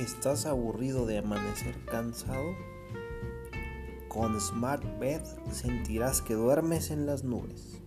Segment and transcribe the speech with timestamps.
[0.00, 2.54] ¿Estás aburrido de amanecer cansado?
[4.08, 5.20] Con Smart Bed
[5.52, 7.82] sentirás que duermes en las nubes.